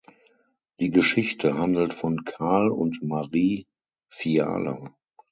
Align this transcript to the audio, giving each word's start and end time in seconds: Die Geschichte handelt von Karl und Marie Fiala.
Die 0.79 0.89
Geschichte 0.89 1.59
handelt 1.59 1.93
von 1.93 2.23
Karl 2.25 2.71
und 2.71 3.03
Marie 3.03 3.67
Fiala. 4.09 4.95